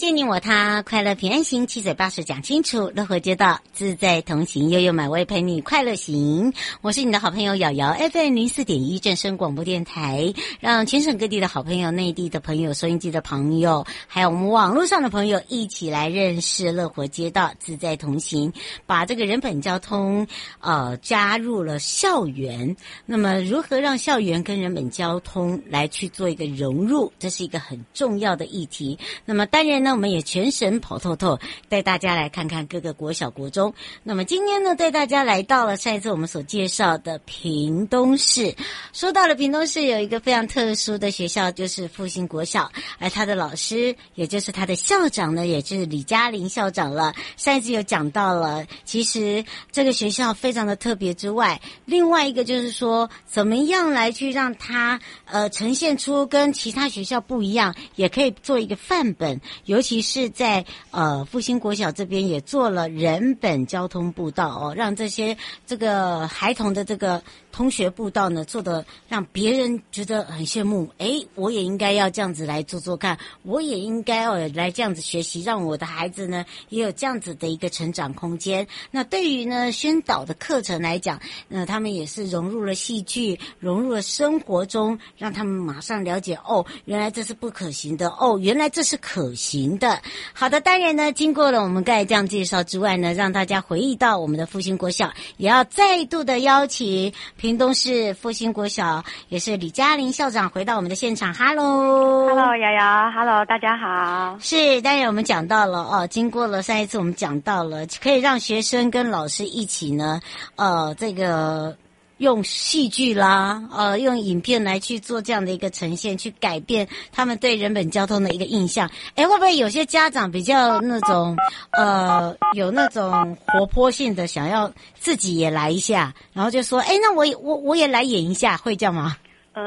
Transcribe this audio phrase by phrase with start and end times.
[0.00, 3.60] 见你我他，快乐平安行，七嘴八舌讲清楚，乐活街道。
[3.70, 6.54] 自在同行，悠悠美味陪你快乐行。
[6.80, 18.50] 我是你的好朋友瑶瑶，FM 零四点一正声广播电台，让全省各地的好朋友、内地的朋友、收音机的朋友，还有我们网络上的朋友一起来认识乐活街道自在同行，
[18.86, 20.26] 把这个人本交通
[20.60, 22.74] 呃加入了校园。
[23.04, 28.98] 那么，如何让校园跟人本交通来去做一个融入，这是一个很重要的议题。
[29.26, 29.89] 那么，当然呢。
[29.90, 33.74] 那我们也全省跑透透，带大家来看看各个国小、国中。
[34.04, 38.54] 那么今天呢，带大家来到了上一次我们所介绍的屏东市。
[38.92, 47.12] 说到了屏东市，有一个非常特殊的学校，就是复兴国小，而他的老师，也就是他的校长呢，也就是李嘉玲校长了。
[47.36, 59.79] 上一次有讲到了，其实这个学校非常的特别之外，另外一个就是说，怎么样来去让它呃呈现出跟其他学校不一样，也可以做一个范本有。
[59.80, 67.22] 尤其是在呃复兴国小这边也做了人本交通步道哦，让这些这个孩童的这个。
[67.52, 70.88] 同学步道呢，做的让别人觉得很羡慕。
[70.98, 78.66] 诶，我也应该要这样子来做做看，我也应该要来这样子学习，让我的孩子呢也有这样子的一个成长空间。
[78.90, 90.00] 那对于呢宣导的课程来讲，那他们也是融入了戏剧，融入了生活中，让他们马上了解哦，原来这是不可行的哦，原来这是可行的。
[90.32, 97.12] 好的，当然呢，经过了我们刚才这样介绍之外呢，让大家回忆到我们的复兴国小，也要再度的邀请。
[97.40, 104.36] 屏东市复兴国小也是李嘉玲校长回到我们的现场，Hello，Hello，瑶瑶，Hello，大家好。
[104.42, 110.20] 是，当然我们讲到了哦，经过了上一次我们讲到了，可以让学生跟老师一起呢，
[110.56, 111.74] 呃，这个。
[112.20, 118.90] 用戏剧啦，呃，用影片来去做这样的一个呈现，去改变他们对人本交通的一个印象。
[119.14, 121.34] 哎，会不会有些家长比较那种，
[121.72, 129.16] 呃，有那种活泼性的，想要自己也来一下，然后就说，哎，那我我我也来演一下，会这样吗？
[129.54, 129.62] 呃，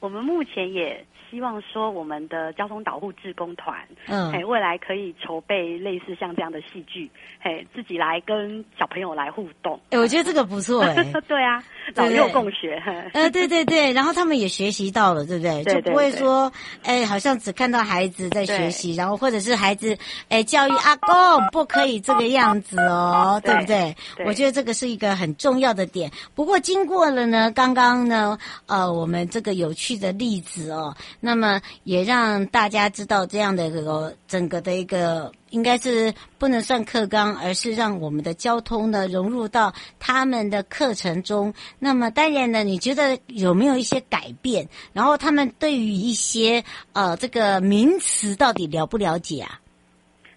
[0.00, 1.02] 我们目前也。
[1.28, 9.78] 希望说我们的交通导护志工团，嗯，哎，未来可以筹备类似像这样的戏剧，嘿，自己来跟小朋友来互动。
[9.90, 10.94] 哎，我觉得这个不错，哎，
[11.26, 11.60] 对啊，
[11.94, 12.82] 老幼共学，
[13.14, 15.64] 呃，对对对，然后他们也学习到了，对不对？
[15.64, 16.52] 就不会说，
[16.82, 19.96] 哎，好像只看到孩子在学习，然后或者是孩子，
[20.28, 21.12] 哎，教育阿公
[21.52, 23.96] 不可以这个样子哦， 对不对？
[24.26, 26.10] 我觉得这个是一个很重要的点。
[26.34, 28.36] 不过经过了呢，刚刚呢，
[28.66, 30.94] 呃，我们这个有趣的例子哦。
[31.20, 41.52] 那么也让大家知道这样的一个整个的一个，应该是不能算课纲，而是让我们的交通呢融入到他们的课程中。
[41.78, 44.68] 那么当然呢，你觉得有没有一些改变？
[44.92, 49.60] 然后他们对于一些呃这个名词到底了不了解啊？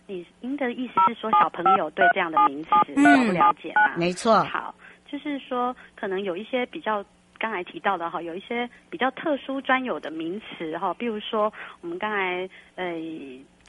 [0.07, 3.95] 你您的意思是说小朋友对这样的名词了不了解吗？
[3.95, 4.43] 嗯，没错。
[4.43, 4.73] 好，
[5.11, 7.03] 就是说可能有一些比较。
[7.41, 11.49] 刚才提到的哈，有一些比较特殊专有的名词哈，比如说
[11.79, 12.83] 我们刚才呃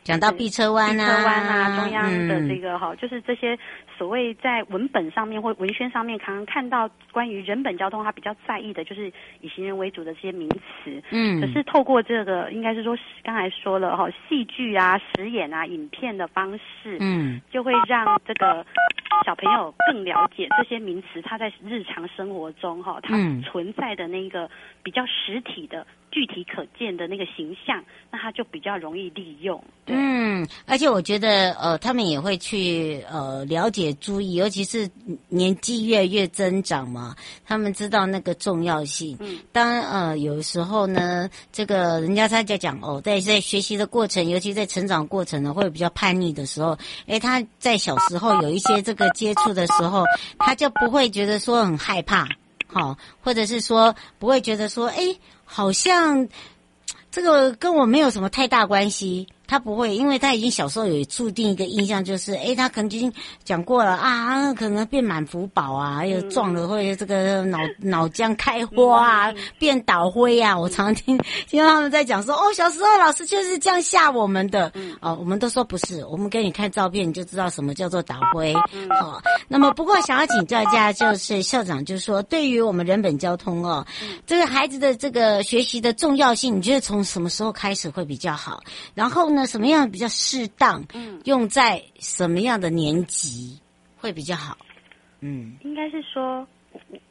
[0.02, 3.58] 讲到碧车湾啊，碧车湾啊，中央的这个哈、嗯，就是这些
[3.96, 11.02] 所谓在文本上面或文宣上面，常常看到关于人本交通，他比较在意的就是以行人为主的这些名词。
[11.10, 18.64] 嗯，可是透过这个，应该是说刚才说了哈，戏剧啊、实演啊、影片的方式，嗯，就会让这个
[19.26, 24.50] 小朋友更了解这些名词，它在日常生活中哈，它存在的那个
[24.82, 25.86] 比较实体的。
[26.10, 29.62] 具体可见的那个形象，那他就比较容易利用。
[29.86, 34.88] 嗯，而且我觉得，呃，他们也会去呃了解、注意，尤其是
[35.28, 37.14] 年纪越来越增长嘛，
[37.44, 39.16] 他们知道那个重要性。
[39.20, 46.76] 嗯，当呃有时候呢，这个人家他在讲哦，在在学习的过程，尤其在成长过程呢，会比较叛逆的时候，
[47.06, 50.04] 诶，他在小时候有一些这个接触的时候，
[50.38, 52.28] 他就不会觉得说很害怕。
[52.72, 55.02] 好，或者是说不会觉得说，哎，
[55.52, 56.28] 好像
[57.10, 59.26] 这个跟我没有什么太大关系。
[59.50, 63.12] 他不会，因为他已经小时候有注定一个印象，就是诶，他曾经
[63.42, 70.56] 讲过了啊，可能变满福宝啊，又撞了会这个脑脑浆开花啊，变倒灰啊。
[70.56, 71.18] 我常听
[71.48, 74.72] 听到他们在讲说，哦，小时候老师就是这样吓我们的。
[75.00, 78.54] 哦，我们都说不是，我们给你看照片，你就知道什么叫做倒灰。
[79.00, 83.84] 好，那么不过想要请教一下，就是校长，就是说对于我们人本交通哦，
[84.28, 88.62] 这个孩子的这个学习的重要性，你觉得从什么时候开始会比较好？
[88.94, 89.39] 然后呢？
[89.40, 90.84] 那什么样比较适当？
[90.92, 93.58] 嗯，用在什么样的年级
[93.96, 94.54] 会比较好？
[95.20, 96.46] 嗯，应该是说，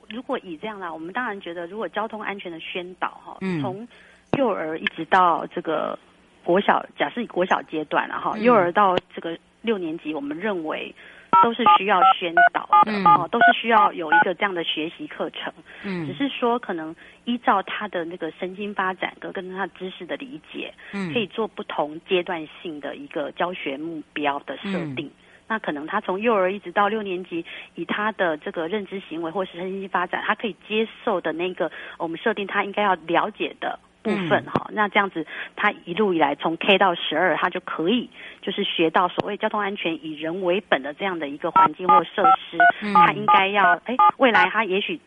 [0.09, 3.87] 如果以这样啦，我们当然觉得，如果交通安全的宣导哈，嗯，从
[4.37, 5.97] 幼儿一直到这个
[6.43, 10.93] 国小，假设以国小阶段了哈，幼儿到这个六年级，我们认为。
[11.43, 15.51] 都是需要宣导的哦，都是需要有一个这样的学习课程。
[15.83, 16.95] 嗯，只是说可能
[17.25, 25.09] 依照他的那个身心发展跟跟他知识的理解，嗯，可以做不同阶段性的一个教学目标的设定。
[25.47, 27.43] 那可能他从幼儿一直到六年级，
[27.73, 33.79] 以他的这个认知行为或是身心发展，他可以接受的那个我们设定他应该要了解的。
[34.01, 35.25] 部分哈、嗯，那这样子，
[35.55, 38.09] 他一路以来从 K 到十二，他就可以
[38.41, 44.99] 就是学到所谓交通安全以人为本的这样的一个环境或设施，嗯、他应该要哎，未来他也许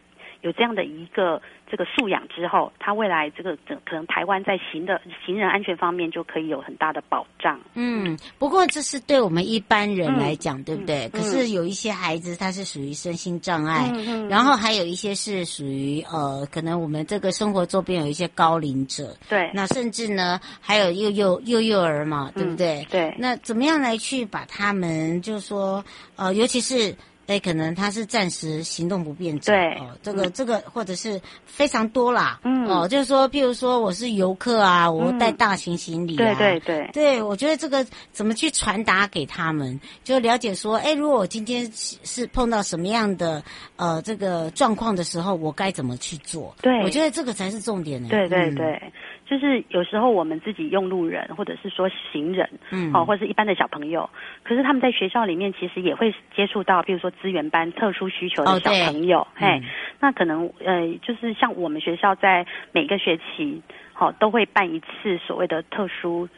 [0.42, 1.40] 有这样的一个。
[1.70, 3.56] 这个素养之后，他未来这个
[3.86, 7.58] 可能台湾在行的行人安全方面就可以有很大的保障。
[7.72, 11.10] 嗯，不过这是对我们一般人来讲，嗯、对不对、嗯？
[11.18, 19.16] 可是有一些孩子他是属于身心障碍，嗯、然后还有一些是属于呃，可能我们这个生活周边有一些高龄者。
[19.30, 22.82] 对，那甚至呢，还有幼幼幼幼儿嘛，对不对？
[22.82, 25.82] 嗯、对，那怎么样来去把他们，就是说
[26.16, 26.94] 呃，尤其是。
[27.32, 43.42] 哎，可能他是暂时行动不便者，对，哦，这个、嗯、这个或者是非常多啦，嗯，哦，就是说，譬如说我是游客啊，我带大型行李啊，嗯、对对对，对我觉得这个怎么去传达给他们，就了解说，哎，如果我今天是碰到什么样的
[43.76, 46.54] 呃这个状况的时候，我该怎么去做？
[46.60, 48.08] 对，我觉得这个才是重点呢。
[48.10, 48.66] 对对对。
[48.74, 48.92] 嗯
[49.32, 54.10] 就是有时候我们自己用路人，或者是说行人，嗯，哦，或者是一般的小朋友，
[54.42, 59.64] 可是他们在学校里面其实也会接触到，比如说资源班、特殊需求的小朋友，嘿、哦嗯，
[60.00, 63.62] 那可能呃，就是像我们学校在每个学期，
[63.94, 66.28] 好、哦，都会办一次所谓的特殊。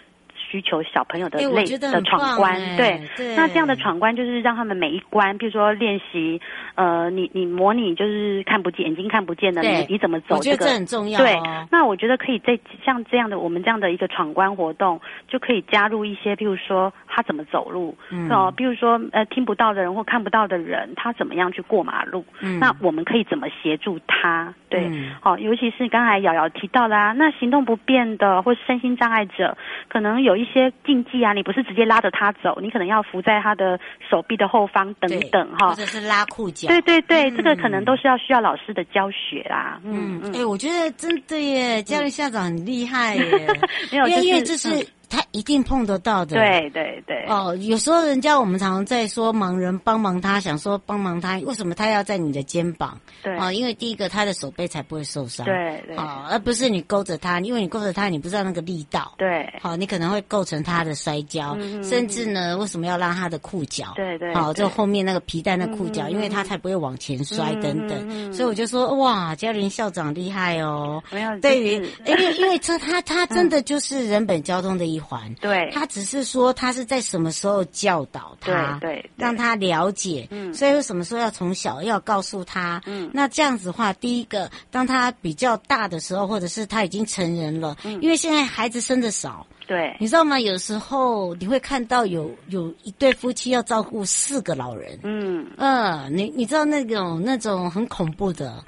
[0.54, 6.40] 需求小朋友的类的闯关，对，对，那这样的闯关就是让他们每一关，比如说练习，
[6.76, 10.26] 呃，你你模拟就是看不见眼睛看不见的，你你怎么走？
[10.28, 11.24] 这个，我觉得这很重要哦。
[11.24, 11.36] 对，
[11.72, 22.24] 那我觉得可以在像这样的我们这样的一个闯关活动，就可以加入一些，比如说他怎么走路，嗯，哦，比如说呃听不到的人或看不到的人，他怎么样去过马路？
[22.40, 24.54] 嗯，那我们可以怎么协助他？
[24.68, 24.84] 对，
[25.20, 29.58] 好，嗯，哦，尤其是刚才瑶瑶提到啦，那行动不便的或是身心障碍者，
[29.88, 30.43] 可能有一。
[30.44, 36.68] 一些禁忌啊，你不是直接拉着他走，你可能要扶在他的手臂的后方等等哈，或者是拉裤脚。
[36.68, 39.80] 对对对、嗯，这个可能都是要需要老师的教学啦。
[39.84, 43.48] 嗯嗯，哎、欸，我觉得真的耶，教育校长很厉害耶，
[43.90, 44.86] 没有，因为因为这是。
[45.04, 46.36] 嗯他一定碰得到的。
[46.36, 47.24] 对对对。
[47.28, 52.98] 哦，有时候人家我们常常在说盲人帮忙他，想说帮忙他，为什么他要在你的肩膀？
[53.22, 53.36] 对。
[53.38, 55.44] 哦，因为第一个他的手背才不会受伤。
[55.44, 55.96] 对对。
[55.96, 59.14] 哦，而不是你勾着他，因为你勾着他，你不知道那个力道。
[59.18, 59.52] 对。
[59.60, 63.92] 好、哦，你可能会构成他的摔跤，嗯、甚至呢，为什么要拉他的裤脚？
[63.96, 64.32] 对对。
[64.34, 68.06] 好、哦，就后面那个皮带那裤脚、嗯，因为他才不会往前摔等等。
[68.08, 71.02] 嗯、所以我就说，哇，嘉玲校长厉害哦。
[71.10, 71.38] 没有。
[71.40, 74.98] 对于，因为因为这他他真的就是人本交通的一。
[74.98, 75.32] 环。
[75.34, 80.26] 对，他只是说他是在什么时候教导他，对，对，让他了解。
[80.30, 82.80] 嗯，所以为什么说要从小要告诉他？
[82.86, 89.46] 嗯，那这样子的话，第一个，当他比较大的时候，或者是他已经成人了，嗯，因为现在孩子生的少。
[89.66, 90.38] 对，你知道吗？
[90.40, 94.98] 有时候你会看到有有一对夫妻要照顾四个老人。
[95.02, 98.62] 嗯呃，你你知道那种那种很恐怖的，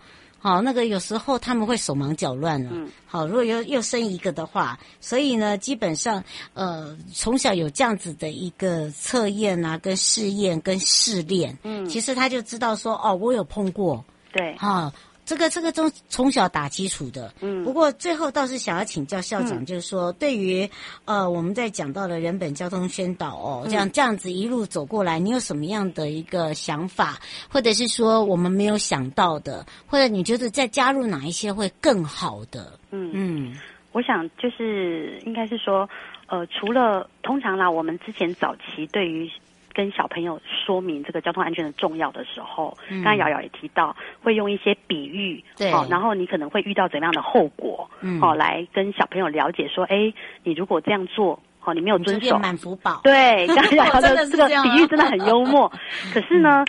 [0.47, 2.71] 好，那个有时候他们会手忙脚乱了。
[2.73, 6.23] 嗯，好，如果又又生一个的话，所以呢，基本上
[6.55, 14.93] 呃，从小有这样子的一个测验啊，跟试验跟试炼，嗯，其实他就知道说，哦，我有碰过，对，哈。
[15.27, 20.67] 这个这个从从小打基础的，嗯，不过最后倒是想要请教校长，嗯、就是说，对于
[21.05, 27.19] 呃我们在讲到了人本交通宣导哦，这样这样子一路走过来，你有什么样的一个想法，
[27.49, 32.79] 或者是说我们没有想到的，或者你觉得再加入哪一些会更好的？
[32.93, 33.11] 嗯。
[33.13, 33.57] 嗯，
[33.91, 35.91] 我想就是应该是说，
[36.29, 39.29] 呃，除了通常啦，我们之前早期对于。
[39.77, 50.11] 跟小朋友说明这个交通安全的重要的时候，刚刚瑶瑶也提到，会用一些比喻，对，然后你可能会遇到怎样的后果，嗯，好，来跟小朋友了解说，哎，
[50.45, 55.71] 你如果这样做，好，你没有遵守，满福宝，对，刚刚瑶瑶的 这个比喻真的很幽默。
[56.15, 56.65] 可是呢，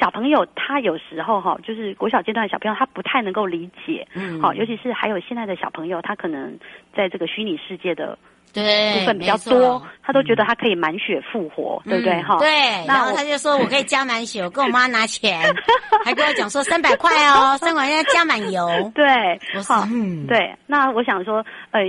[0.00, 6.58] 小朋友他有时候哈，就是国小阶段的小朋友，他不太能够理解，嗯，好，尤其是还有现在的小朋友，他可能
[6.94, 8.18] 在这个虚拟世界的。
[8.50, 12.22] 对，部分比较多，他都觉得他可以满血复活，嗯、对不对？
[12.22, 12.48] 哈、嗯，对。
[12.86, 15.38] 然后他就说：“我可以加满血，我跟我妈拿钱，
[16.02, 19.04] 还跟我讲说三百块哦，三百块要加满油。”对，
[19.68, 20.56] 好，嗯，对。
[20.66, 21.80] 那我想说，呃，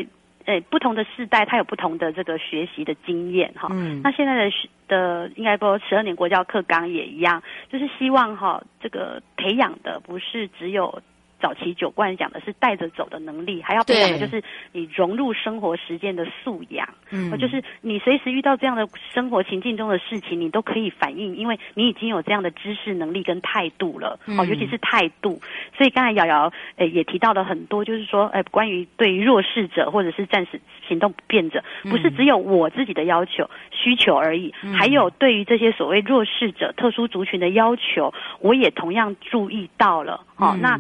[0.46, 3.68] 呃，不同的世代，他有不同的这个学习的经验，哈。
[3.72, 4.02] 嗯。
[4.04, 4.52] 那现在的
[4.88, 11.02] 的应该说，十二年国教课纲也一样，就是希望哈，这个培养的不是只有。
[11.40, 16.88] 早期九贯讲的是带着走的能力，还要培养的就是你融入生活实践的素养。
[17.12, 24.20] 嗯，就是你随时遇到这样的生活情境中的事情，你都可以反应，因为你已经有这样的知识能力跟态度了。
[24.38, 25.42] 哦，尤其是态度。
[25.78, 40.26] 所以刚才瑶瑶诶也提到了很多，就是说呃关于对于弱势者或者是暂时行动不便者，不是只有我自己的要求需求而已，还有对于这些所谓弱势者、特殊族群的要求，我也同样注意到了。
[40.36, 40.78] 哦，那。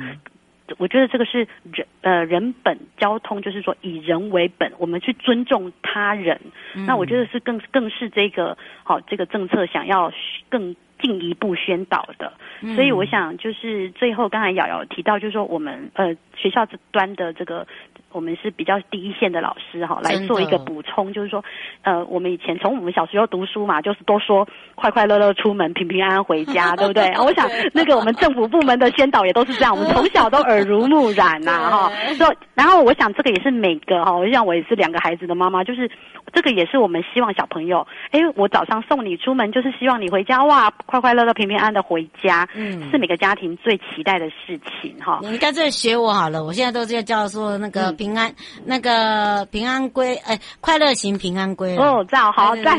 [0.77, 6.39] 我觉得这个是人呃人本交通，就是说以人为本，我们去尊重他人。
[6.75, 10.11] 嗯、那我觉得是更更是这个好、哦、这个政策想要
[10.49, 12.33] 更进一步宣导的。
[12.61, 17.65] 嗯、所以我想就是最后刚才瑶瑶提到，就是说我们呃学校这端的这个。
[18.11, 21.45] 我们是比较第一线的老师哈，来做一个补充，就是说，
[21.83, 27.05] 呃，我们以前从我们小时候读书嘛，就是都说快快乐乐出门，平平安安回家， 对不对？
[27.21, 31.91] 我想那个我们政府部门的宣导也都是这样，我们 从小都耳濡目染呐，哈。
[32.15, 35.87] 说，然后我想这个也是每个哈，我想我也是两个孩子的妈妈，就是
[36.33, 45.19] 这个也是我们希望小朋友，哎，我早上送你出门，就是希望你回家哇，快快乐乐、平平安安的回家，嗯，是每个家庭最期待的事情哈。
[45.21, 47.89] 你干脆学我好了，我现在都在叫做那个。
[47.99, 48.33] 平安，
[48.65, 52.77] 那个平安龟，哎，快乐型平安龟哦，赞，好赞。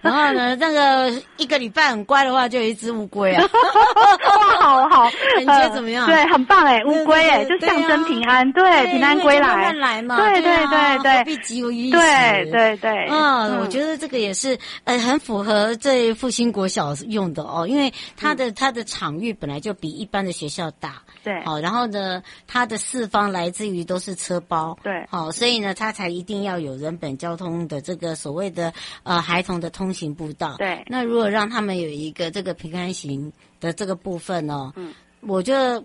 [0.00, 3.44] 然后呢， 那个一个礼拜很乖的话，就有一只乌龟啊。
[3.44, 6.06] 哇，好好， 你觉得怎么样？
[6.06, 11.98] 对，很棒哎，乌龟哎，就象征平安，对，平安归来，来嘛，对对对对，何必急于一时？
[11.98, 24.78] 对对对，嗯，我觉得这个也是，呃，很符合这复兴国小用的哦，因为它的它的场域本来就比一般的学校大，对，好，然后呢，它的四方来自于都是车包。
[24.82, 28.72] 对，好，所以呢，他才一定要有人本交通的这个所谓的
[29.02, 30.56] 呃孩童的通行步道。
[30.58, 35.82] 对，那如果让他们有一个这个平安行的这个部分哦，嗯，我觉得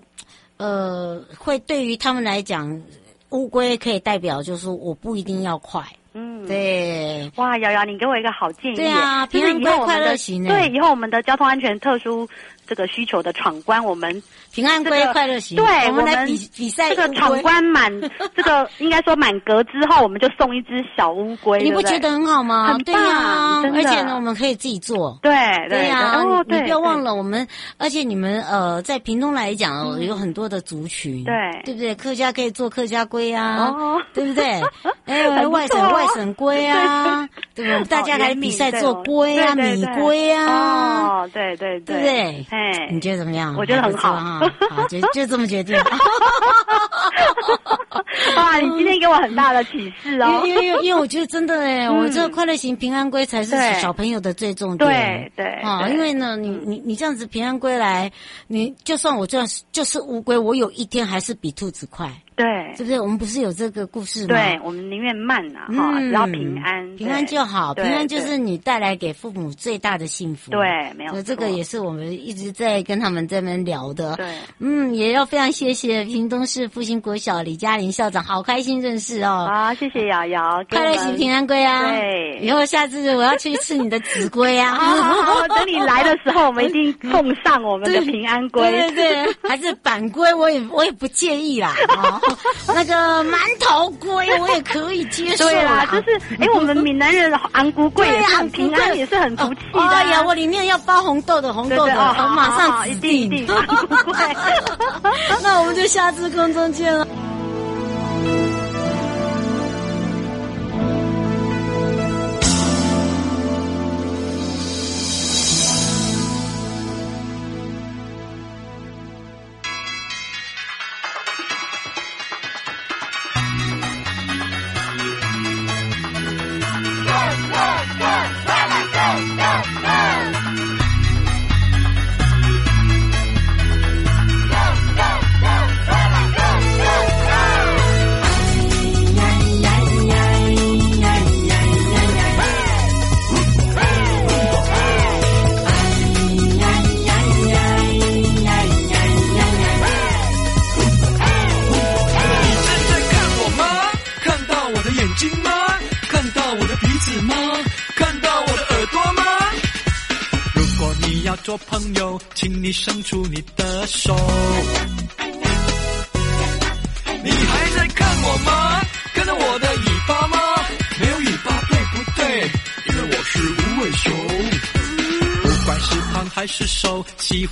[0.58, 2.82] 呃会对于他们来讲，
[3.30, 5.82] 乌龟可以代表就是说我不一定要快。
[6.14, 8.76] 嗯，对，哇，瑶瑶，你给我一个好建议。
[8.76, 10.44] 对啊，平安龟快乐行。
[10.44, 12.28] 对，以后我们的交通安全特殊。
[12.70, 14.22] 这个需求的闯关，我们
[14.54, 16.90] 平安龟快乐行，对，我们来比比赛。
[16.90, 17.92] 这个闯关满，
[18.38, 21.60] 这个应该说满格之后，我们就送一只小乌龟。
[21.64, 22.68] 你不觉得很好吗？
[22.68, 25.18] 很棒，而且呢，我们可以自己做。
[25.24, 25.32] 对
[25.68, 27.48] 对呀，你不要忘了我们，
[27.80, 31.34] 而且你们呃，在屏东来讲，有很多的族群，对
[31.66, 31.96] 对不对？
[31.96, 33.74] 客家可以做客家龟啊，
[34.14, 34.62] 对不对？
[35.06, 37.84] 哎，外省外省龟啊，对不对？
[37.86, 42.46] 大家来比赛做龟啊，米龟啊，哦，对对对，对不对？
[42.60, 43.56] 哎，你觉得怎么样？
[43.58, 45.76] 我觉得很好啊，好，就 就这么决定。
[48.36, 50.42] 哇，你今天给我很大的启示哦！
[50.46, 54.90] 因为因为因为我觉得真的哎，我这个快乐型平安龟才是小朋友的最重点。
[54.90, 58.12] 对对啊，因为呢，你你你这样子平安归来，
[58.48, 62.12] 你就算我这样就是乌龟，我有一天还是比兔子快。
[62.40, 63.00] 对是不是？
[63.02, 64.28] 我们不是有这个故事吗？
[64.30, 70.50] 对，我们宁愿慢呐，哈，只要平安，平安就好，平安就是你带来给父母最大的幸福。
[70.52, 70.60] 对，
[70.98, 71.22] 没有错。
[71.24, 74.16] 这个也是我们一直在跟他们这边聊的。
[74.16, 74.26] 对，
[74.60, 79.50] 嗯，也要非常谢谢屏东市复兴国小李嘉玲校长，好开心认识哦。
[79.54, 81.92] 好，谢谢瑶瑶，快乐喜平安归啊！
[81.92, 84.72] 对，以后下次我要去吃你的子龟啊！
[84.80, 88.62] 好好好，等你来的时候，我们一定奉上我们的 平安龟。
[88.72, 91.76] 对对对，还是板龟，我也我也不介意啦。
[92.68, 95.46] 那个馒头龟，我也可以接受。
[95.46, 99.80] 对啦，就是哎， 我们闽南人昂骨贵也很平安，也是很福气的。
[99.80, 103.48] 哎呀，我里面要包红豆的，红豆的，我马上一定一定。
[105.42, 107.06] 那我们就下次空中见了。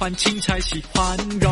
[0.07, 1.51] 欢青菜喜欢肉。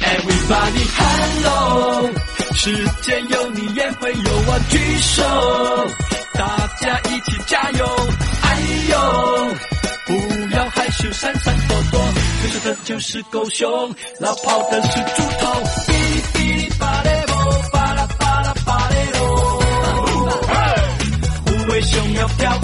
[0.00, 2.10] Everybody hello，
[2.56, 5.22] 世界有你也会有我，举手，
[6.34, 7.86] 大家一起加油。
[8.88, 9.54] 哟，
[10.08, 12.00] 不要害羞，闪闪躲躲，
[12.40, 15.52] 最帅的就是狗熊，老跑的是猪头。
[15.86, 19.60] 哔哩哔哩巴雷罗，巴拉巴拉巴雷罗，
[21.46, 22.58] 虎尾熊要飘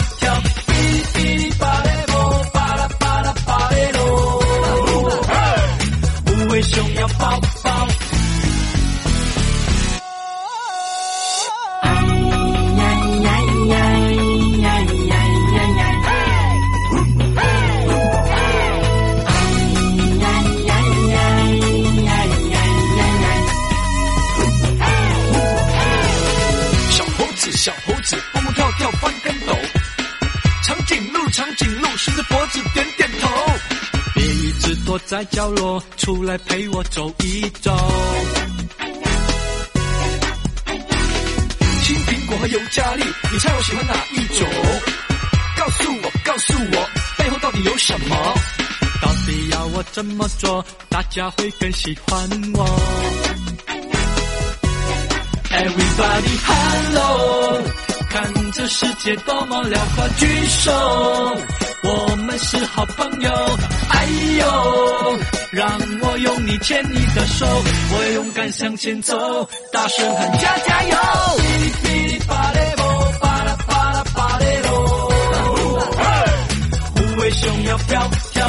[35.06, 37.76] 在角落，出来陪我走一走。
[41.82, 44.48] 青苹果和尤加利，你猜我喜欢哪一种？
[45.56, 48.16] 告诉我，告诉我，背后到底有什么？
[49.02, 52.66] 到底要我怎么做，大家会更喜欢我
[55.50, 57.62] ？Everybody hello，
[58.16, 60.72] 看这世界多么辽阔，举手。
[61.82, 63.30] 我们是好朋友，
[63.90, 64.06] 哎
[64.38, 65.18] 呦，
[65.52, 70.96] 让我用力牵你的手，我要勇敢向前走，大声喊加加油！
[70.96, 74.88] 哔哩哔哩巴雷罗，巴拉巴拉巴雷罗，
[76.94, 78.48] 虎尾熊要飘飘，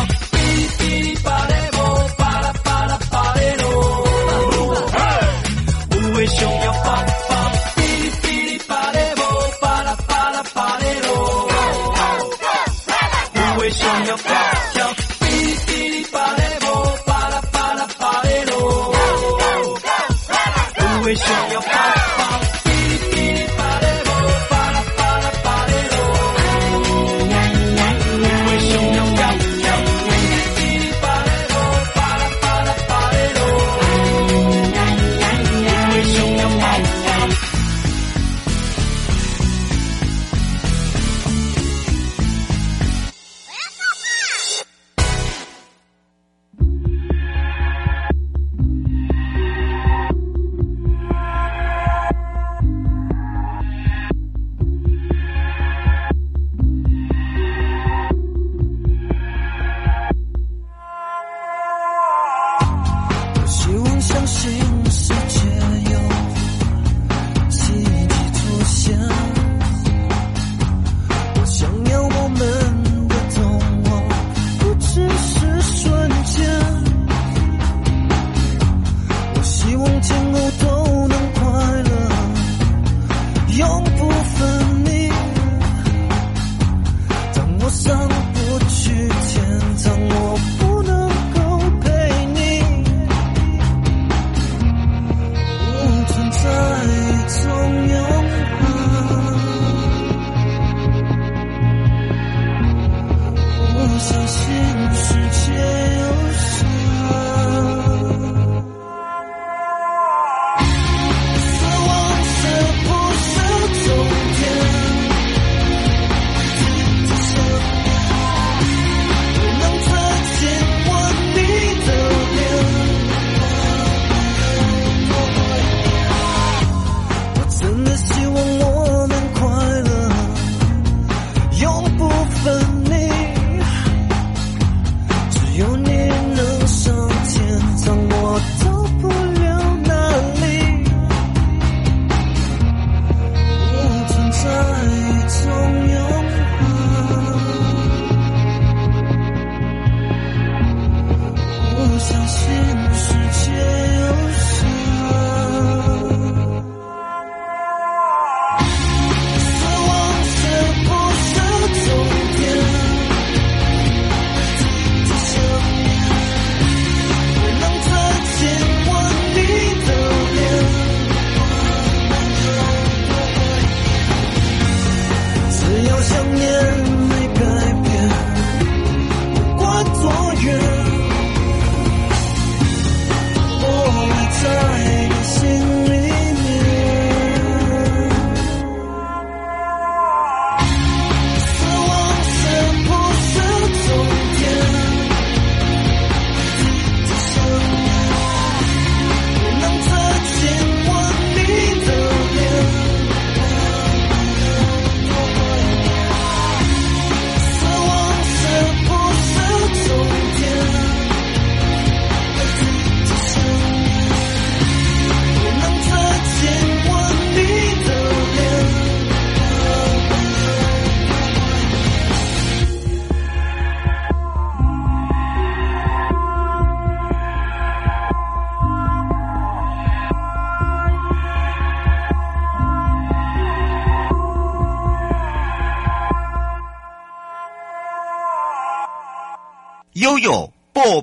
[21.08, 21.37] wish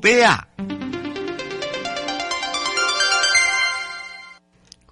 [0.04, 0.46] 宝贝啊！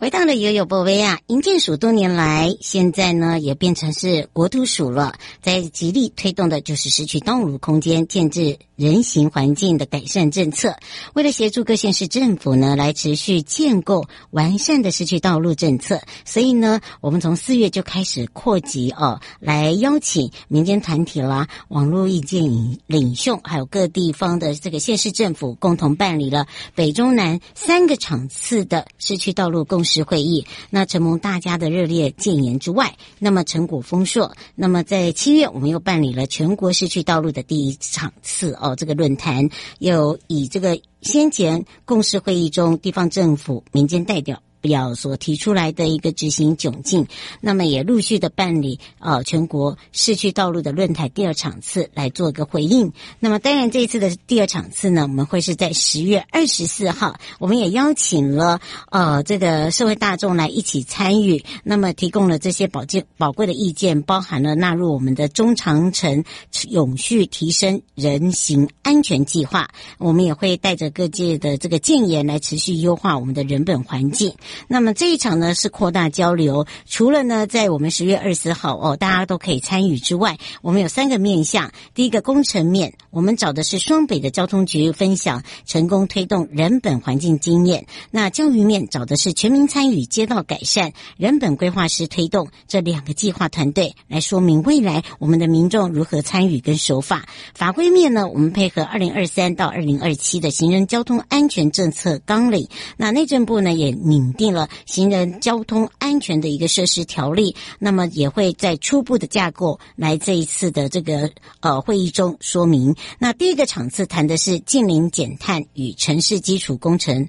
[0.03, 10.75] 回到了悠悠宝贝啊，营建署多年来，现在呢也变成是国土署了，在极力推动的就是市区道路空间建置人行环境的改善政策。
[11.15, 22.43] 为了协助各县市政府呢，来持续建构完善的市区道路政策，所以呢，我们从四月就开始扩及哦，来邀请民间团体啦、网络意见
[22.89, 34.33] 领袖，还有各地方的这个县市政府，共同办理了北中南三个场次的市区道路共识会议，那承蒙大家的热烈建言之外，那么成果丰硕。
[34.55, 39.49] 那么在七月，我们又办理了全国市区道路的第一场次哦，这个论坛
[39.81, 44.41] 又以这个先前共识会议中地方政府、民间代表。
[44.63, 47.07] 表所提出来的一个执行窘境，
[47.43, 52.93] 那么也陆续的办理呃全国市区道路的论坛第二场次来做一个回应。
[53.19, 66.25] 那么当然这一次的第二场次呢，我们会是在十月二十四号，我们也邀请了呃这个社会大众来一起参与，那么提供了这些宝贵宝贵的意见，包含了纳入我们的中长程
[66.71, 74.35] 永续提升人行安全计划，我们也会带着各界的这个建言来持续优化我们的人本环境。
[74.69, 81.73] 那么这一场呢是扩大交流，除了呢在我们十月二十号哦，大家都可以参与之外，我们有三个面向。
[81.95, 87.87] 第一个工程面，我们找的是双北的交通局分享成功推动人本环境经验。
[88.11, 97.27] 那教育面找的是全民参与街道改善人本规划师推动这两个计划团队来说明未来我们的民众如何参与跟守法。
[97.55, 102.69] 法规面呢，我们配合二零二三到二零二七的行人交通安全政策纲领。
[102.97, 112.97] 那内政部呢也拟定定了行人交通安全的一个设施条例，那么也会在初步的架构来这一次的这个呃会议中说明。
[113.21, 117.29] 那第一个场次谈的是近邻减碳与城市基础工程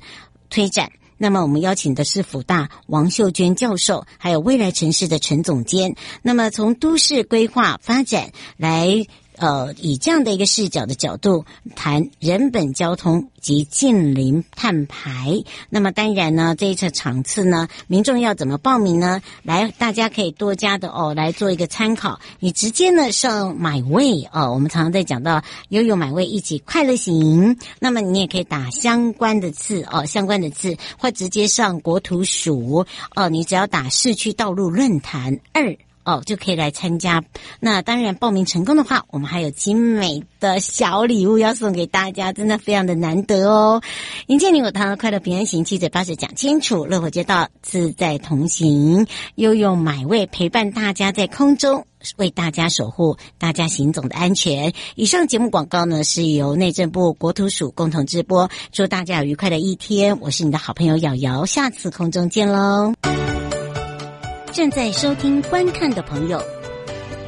[0.50, 5.96] 推展，那么我们邀请的是辅大王秀娟教授，还有未来城市的陈总监。
[6.24, 9.06] 那么从都市规划发展来。
[9.38, 19.22] 呃，以这样的一个视角的角度谈人本交通及近邻碳排，那么当然呢，这一次场次呢，民众要怎么报名呢？
[19.44, 22.20] 来，大家可以多加的哦，来做一个参考。
[22.40, 35.76] 你直接呢上 MyWay 哦，我们常常在讲到悠悠 MyWay 一起快乐行，那么你也可以打相关的字哦，相关的字，或直接上国土署哦，你只要打市区道路论坛二。
[36.06, 37.24] 哦，就可以来参加。
[37.60, 43.82] 那当然，报名成功的话，我们还有精美的小礼物要送给大家，真的非常的难得哦。
[44.28, 51.86] 迎接你我他，快乐平安行，七嘴八舌讲清楚，乐活街道自在同行，悠悠买位陪伴大家在空中，
[52.18, 54.74] 为大家守护大家行走的安全。
[54.96, 58.50] 以上节目广告呢，是由内政部国土署共同直播。
[58.72, 62.94] 祝大家有愉快的一天，我是你的好朋友瑶瑶，下次空中见喽。
[64.54, 66.40] 正在收听、观看的朋友，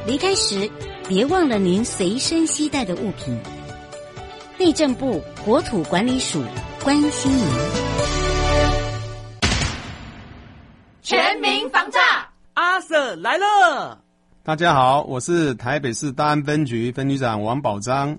[0.06, 0.70] 离开时
[1.08, 3.36] 别忘了您随身携带的物品。
[4.56, 6.40] 内政部国土管理署
[6.84, 7.44] 关心您。
[11.02, 12.00] 全民防诈，
[12.54, 13.98] 阿 Sir 来了！
[14.44, 18.16] 大家好，我是台北市大安分局分局长王宝章。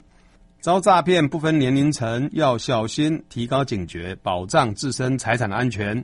[0.59, 6.03] 遭诈骗不分年龄层，要小心，提高警觉，保障自身财产的安全。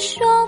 [0.00, 0.39] 说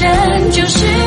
[0.00, 0.97] 人就是